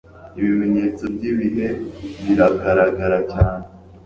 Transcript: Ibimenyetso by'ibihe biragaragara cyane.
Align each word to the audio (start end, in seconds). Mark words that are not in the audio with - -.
Ibimenyetso 0.39 1.03
by'ibihe 1.15 1.67
biragaragara 2.25 3.17
cyane. 3.31 3.65